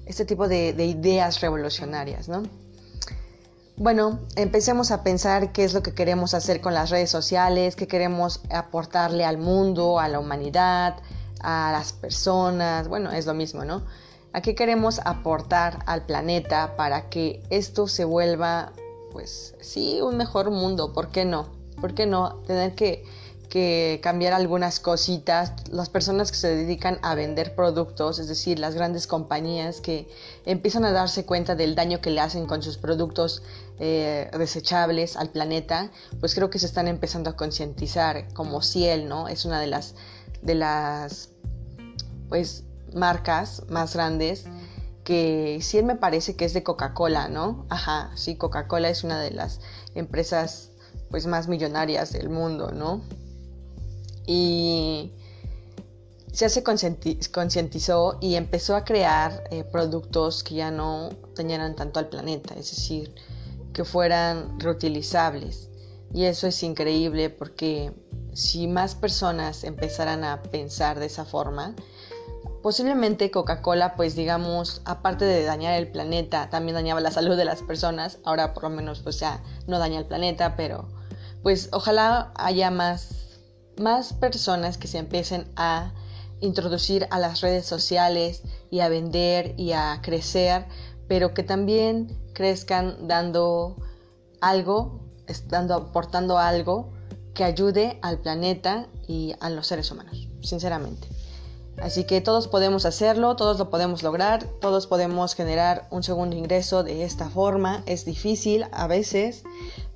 este 0.06 0.26
tipo 0.26 0.48
de, 0.48 0.70
ideas 0.70 1.42
revolucionarias, 1.42 2.30
¿no? 2.30 2.44
bueno, 3.78 4.20
empecemos 4.38 4.92
a 4.92 5.04
pensar 5.04 5.52
qué 5.52 5.66
es 5.66 5.74
lo 5.74 5.84
que 5.84 5.94
queremos 5.94 6.34
hacer 6.34 6.62
con 6.62 6.74
las 6.74 6.90
redes 6.90 7.10
sociales, 7.10 7.76
qué 7.76 7.88
queremos 7.88 8.42
aportarle 8.50 9.26
al 9.26 9.38
mundo, 9.38 10.00
a 10.00 10.08
la 10.08 10.20
humanidad, 10.20 10.96
a 11.42 11.72
las 11.74 11.92
personas, 11.92 12.88
bueno, 12.88 13.12
es 13.12 13.26
lo 13.26 13.34
mismo, 13.34 13.66
¿no? 13.66 13.84
¿A 14.32 14.42
qué 14.42 14.56
queremos 14.56 15.00
aportar 15.04 15.80
al 15.88 16.06
planeta 16.06 16.76
para 16.78 17.10
que 17.10 17.44
esto 17.50 17.88
se 17.88 18.06
vuelva, 18.06 18.72
pues 19.16 19.56
sí, 19.62 20.02
un 20.02 20.18
mejor 20.18 20.52
mundo? 20.52 20.92
¿Por 20.92 21.08
qué 21.08 21.24
no? 21.24 21.48
¿Por 21.80 21.94
qué 21.94 22.06
no? 22.06 22.42
Tener 22.48 22.76
que 22.76 23.06
que 23.48 24.02
cambiar 24.04 24.34
algunas 24.34 24.82
cositas. 24.82 25.54
Las 25.72 25.88
personas 25.88 26.30
que 26.30 26.38
se 26.38 26.54
dedican 26.54 27.00
a 27.04 27.16
vender 27.16 27.56
productos, 27.56 28.20
es 28.20 28.28
decir, 28.28 28.60
las 28.60 28.76
grandes 28.76 29.08
compañías 29.08 29.80
que 29.80 30.10
empiezan 30.46 30.84
a 30.84 30.92
darse 30.92 31.26
cuenta 31.26 31.56
del 31.56 31.74
daño 31.74 32.02
que 32.02 32.10
le 32.10 32.20
hacen 32.20 32.48
con 32.48 32.62
sus 32.62 32.76
productos 32.78 33.44
eh, 33.80 34.30
desechables 34.38 35.16
al 35.16 35.30
planeta, 35.30 35.90
pues 36.20 36.36
creo 36.36 36.50
que 36.50 36.60
se 36.60 36.66
están 36.66 36.90
empezando 36.90 37.30
a 37.30 37.38
concientizar, 37.38 38.28
como 38.34 38.62
Ciel, 38.62 39.08
¿no? 39.08 39.30
Es 39.30 39.46
una 39.46 39.62
de 39.62 39.68
las, 39.68 39.96
de 40.42 40.56
las, 40.56 41.30
pues, 42.28 42.66
marcas 42.94 43.64
más 43.70 43.94
grandes 43.94 44.48
que 45.06 45.60
Ciel 45.62 45.86
me 45.86 45.96
parece 45.96 46.36
que 46.36 46.44
es 46.44 46.54
de 46.54 46.64
Coca-Cola, 46.64 47.30
¿no? 47.30 47.66
Ajá, 47.70 48.12
sí, 48.16 48.36
Coca-Cola 48.36 48.90
es 48.90 49.06
una 49.06 49.22
de 49.22 49.32
las 49.32 49.62
empresas 49.94 50.72
pues 51.10 51.26
más 51.28 51.48
millonarias 51.48 52.12
del 52.12 52.28
mundo, 52.30 52.72
¿no? 52.72 53.02
y 54.26 55.12
ya 56.32 56.50
se 56.50 56.64
concientizó 56.64 58.18
y 58.20 58.36
empezó 58.36 58.76
a 58.76 58.84
crear 58.84 59.44
eh, 59.52 59.64
productos 59.64 60.44
que 60.44 60.56
ya 60.56 60.72
no 60.72 61.10
dañaran 61.36 61.76
tanto 61.76 62.00
al 62.00 62.10
planeta, 62.10 62.56
es 62.56 62.72
decir, 62.72 63.14
que 63.74 63.86
fueran 63.86 64.60
reutilizables. 64.60 65.70
Y 66.14 66.26
eso 66.26 66.48
es 66.48 66.62
increíble 66.64 67.30
porque 67.30 67.94
si 68.34 68.68
más 68.68 68.96
personas 68.96 69.64
empezaran 69.64 70.24
a 70.24 70.42
pensar 70.44 71.00
de 71.00 71.06
esa 71.06 71.26
forma, 71.26 71.76
posiblemente 72.66 73.30
Coca-Cola, 73.30 73.94
pues 73.94 74.16
digamos, 74.16 74.82
aparte 74.86 75.24
de 75.24 75.44
dañar 75.44 75.76
el 75.76 75.88
planeta, 75.88 76.50
también 76.50 76.74
dañaba 76.74 77.00
la 77.00 77.12
salud 77.12 77.38
de 77.38 77.46
las 77.46 77.62
personas. 77.62 78.18
Ahora 78.24 78.56
por 78.56 78.64
lo 78.64 78.72
menos 78.72 79.02
pues 79.02 79.20
ya 79.20 79.44
no 79.68 79.78
daña 79.78 80.00
el 80.00 80.08
planeta, 80.08 80.56
pero 80.56 80.88
pues 81.44 81.70
ojalá 81.74 82.34
haya 82.34 82.72
más 82.72 83.38
más 83.78 84.14
personas 84.14 84.80
que 84.80 84.88
se 84.88 84.98
empiecen 84.98 85.48
a 85.56 85.94
introducir 86.42 87.08
a 87.12 87.20
las 87.20 87.42
redes 87.42 87.68
sociales 87.68 88.42
y 88.72 88.80
a 88.80 88.90
vender 88.90 89.54
y 89.60 89.74
a 89.74 90.00
crecer, 90.02 90.66
pero 91.08 91.36
que 91.36 91.44
también 91.44 92.18
crezcan 92.34 93.08
dando 93.08 93.76
algo, 94.42 95.02
dando, 95.50 95.76
aportando 95.76 96.40
algo 96.40 96.92
que 97.36 97.44
ayude 97.44 98.00
al 98.02 98.18
planeta 98.22 98.88
y 99.08 99.36
a 99.40 99.52
los 99.52 99.68
seres 99.68 99.92
humanos, 99.92 100.28
sinceramente. 100.42 101.15
Así 101.82 102.06
que 102.06 102.22
todos 102.22 102.48
podemos 102.48 102.86
hacerlo, 102.86 103.36
todos 103.36 103.60
lo 103.60 103.70
podemos 103.70 104.02
lograr, 104.02 104.44
todos 104.62 104.88
podemos 104.88 105.36
generar 105.36 105.88
un 105.92 106.04
segundo 106.04 106.36
ingreso 106.36 106.84
de 106.84 107.04
esta 107.04 107.30
forma. 107.30 107.84
Es 107.86 108.06
difícil 108.06 108.66
a 108.72 108.88
veces, 108.88 109.44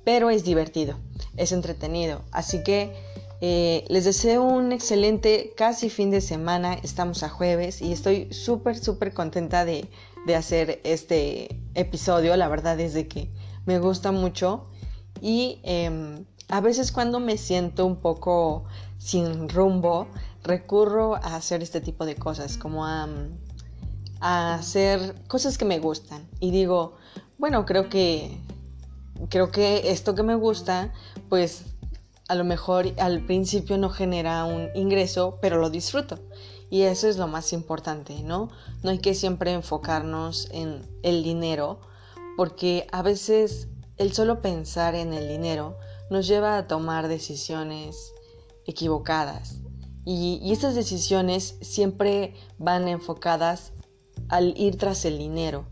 pero 0.04 0.30
es 0.30 0.44
divertido, 0.44 0.98
es 1.36 1.52
entretenido. 1.52 2.22
Así 2.32 2.62
que 2.62 2.92
eh, 3.40 3.86
les 3.88 4.04
deseo 4.04 4.42
un 4.42 4.72
excelente 4.72 5.54
casi 5.56 5.88
fin 5.88 6.10
de 6.10 6.20
semana. 6.20 6.74
Estamos 6.74 7.22
a 7.22 7.30
jueves 7.30 7.80
y 7.80 7.92
estoy 7.92 8.30
súper, 8.32 8.76
súper 8.76 9.14
contenta 9.14 9.64
de, 9.64 9.88
hacer 10.36 10.80
este 10.84 11.60
episodio. 11.74 12.36
La 12.36 12.48
verdad 12.48 12.78
es 12.78 12.92
de 12.92 13.08
que 13.08 13.30
me 13.64 13.78
gusta 13.78 14.12
mucho. 14.12 14.66
Y 15.22 15.60
em, 15.62 16.24
a 16.48 16.60
veces 16.60 16.92
cuando 16.92 17.18
me 17.20 17.38
siento 17.38 17.86
un 17.86 17.96
poco 17.96 18.64
sin 18.98 19.48
rumbo, 19.48 20.06
recurro 20.50 21.14
a 21.14 21.36
hacer 21.36 21.62
este 21.62 21.80
tipo 21.80 22.04
de 22.04 22.16
cosas, 22.16 22.58
como 22.58 22.84
a, 22.84 23.08
a 24.20 24.54
hacer 24.54 25.14
cosas 25.28 25.56
que 25.56 25.64
me 25.64 25.78
gustan. 25.78 26.28
Y 26.40 26.50
digo, 26.50 26.96
bueno, 27.38 27.64
creo 27.64 27.88
que 27.88 28.38
creo 29.28 29.50
que 29.50 29.90
esto 29.90 30.14
que 30.14 30.22
me 30.22 30.34
gusta, 30.34 30.92
pues 31.28 31.64
a 32.28 32.34
lo 32.34 32.44
mejor 32.44 32.86
al 32.98 33.24
principio 33.26 33.76
no 33.76 33.90
genera 33.90 34.44
un 34.44 34.68
ingreso, 34.74 35.38
pero 35.40 35.58
lo 35.58 35.70
disfruto. 35.70 36.18
Y 36.70 36.82
eso 36.82 37.08
es 37.08 37.16
lo 37.16 37.26
más 37.26 37.52
importante, 37.52 38.22
¿no? 38.22 38.50
No 38.82 38.90
hay 38.90 38.98
que 38.98 39.14
siempre 39.14 39.52
enfocarnos 39.52 40.48
en 40.52 40.82
el 41.02 41.22
dinero, 41.24 41.80
porque 42.36 42.86
a 42.92 43.02
veces 43.02 43.68
el 43.96 44.12
solo 44.12 44.40
pensar 44.40 44.94
en 44.94 45.12
el 45.12 45.28
dinero 45.28 45.76
nos 46.10 46.26
lleva 46.28 46.56
a 46.56 46.66
tomar 46.68 47.08
decisiones 47.08 48.12
equivocadas. 48.66 49.56
Y, 50.12 50.50
estas 50.50 50.74
decisiones 50.74 51.54
siempre 51.60 52.34
van 52.58 52.88
enfocadas 52.88 53.72
al 54.28 54.58
ir 54.58 54.76
tras 54.76 55.04
el 55.04 55.18
dinero. 55.18 55.68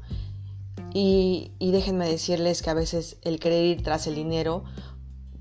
Y, 0.95 1.51
y 1.59 1.73
déjenme 1.73 2.09
decirles 2.09 2.63
que 2.63 2.71
a 2.71 2.75
veces 2.75 3.17
el 3.23 3.41
querer 3.41 3.65
ir 3.65 3.83
tras 3.83 4.07
el 4.07 4.15
dinero 4.15 4.63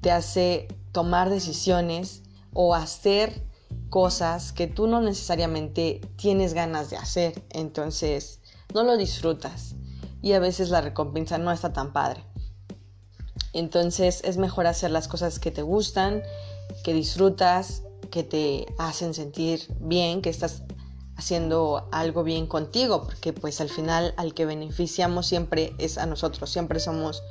te 0.01 0.10
hace 0.10 0.67
tomar 0.93 1.29
decisiones 1.29 2.23
o 2.53 2.73
hacer 2.73 3.43
cosas 3.91 4.51
que 4.51 4.65
tú 4.65 4.88
no 4.88 4.99
necesariamente 4.99 6.01
tienes 6.15 6.55
ganas 6.55 6.89
de 6.89 6.97
hacer. 6.97 7.43
Entonces, 7.51 8.41
no 8.73 8.83
lo 8.83 8.97
disfrutas 8.97 9.75
y 10.23 10.33
a 10.33 10.39
veces 10.39 10.71
la 10.71 10.81
recompensa 10.81 11.38
no 11.38 11.51
está 11.51 11.71
tan 11.71 11.93
padre. 11.93 12.23
Entonces, 13.53 14.23
es 14.23 14.38
mejor 14.38 14.65
hacer 14.65 14.89
las 14.89 15.07
cosas 15.07 15.38
que 15.38 15.51
te 15.51 15.62
gustan, 15.62 16.23
que 16.83 16.93
disfrutas, 16.93 17.83
que 18.10 18.24
te 18.24 18.65
hacen 18.78 19.13
sentir 19.13 19.67
bien, 19.80 20.22
que 20.22 20.30
estás 20.30 20.63
haciendo 21.17 21.88
algo 21.91 22.24
bien 22.24 22.46
contigo, 22.46 23.04
porque 23.04 23.34
pues 23.34 23.60
al 23.60 23.70
final 23.70 24.13
al 24.17 24.34
que 24.34 24.46
beneficiamos 24.46 25.26
siempre 25.26 25.74
es 25.80 25.98
a 25.98 26.06
nosotros, 26.06 26.50
siempre 26.50 26.80
somos 26.80 27.24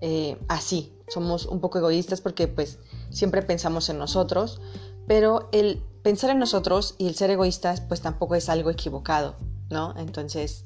eh, 0.00 0.36
así, 0.48 0.92
somos 1.08 1.46
un 1.46 1.60
poco 1.60 1.78
egoístas 1.78 2.20
porque 2.20 2.48
pues 2.48 2.80
siempre 3.10 3.42
pensamos 3.42 3.88
en 3.88 3.98
nosotros, 3.98 4.60
pero 5.06 5.48
el 5.52 5.80
pensar 6.02 6.30
en 6.30 6.40
nosotros 6.40 6.96
y 6.98 7.06
el 7.06 7.14
ser 7.14 7.30
egoístas 7.30 7.80
pues 7.80 8.00
tampoco 8.00 8.34
es 8.34 8.48
algo 8.48 8.70
equivocado, 8.70 9.36
¿no? 9.70 9.94
Entonces, 9.96 10.64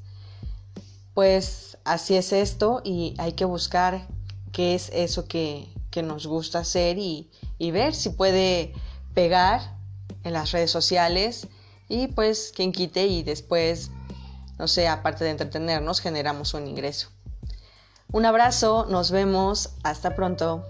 pues 1.13 1.77
así 1.83 2.15
es 2.15 2.33
esto 2.33 2.81
y 2.83 3.13
hay 3.19 3.33
que 3.33 3.45
buscar 3.45 4.07
qué 4.51 4.73
es 4.73 4.89
eso 4.93 5.27
que, 5.27 5.75
nos 5.97 6.27
gusta 6.27 6.59
hacer 6.59 6.99
y, 6.99 7.31
y 7.57 7.71
ver 7.71 7.95
si 7.95 8.11
puede 8.11 8.71
pegar 9.17 9.61
en 10.23 10.31
las 10.31 10.51
redes 10.51 10.69
sociales 10.69 11.47
y 11.89 12.05
pues 12.05 12.53
quien 12.55 12.71
quite 12.71 13.07
y 13.07 13.23
después, 13.23 13.89
no 14.59 14.67
sé, 14.67 14.87
aparte 14.87 15.23
de 15.23 15.31
entretenernos, 15.31 16.01
generamos 16.01 16.53
un 16.53 16.67
ingreso. 16.67 17.09
Un 18.11 18.27
abrazo, 18.27 18.85
nos 18.87 19.09
vemos, 19.09 19.71
hasta 19.81 20.15
pronto. 20.15 20.63